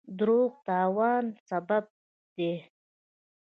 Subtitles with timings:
[0.19, 1.83] دروغ د تاوان سبب
[2.35, 2.53] دی.